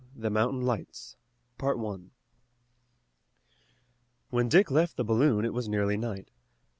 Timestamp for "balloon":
5.05-5.45